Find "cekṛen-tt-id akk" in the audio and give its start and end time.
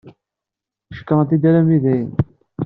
0.97-1.55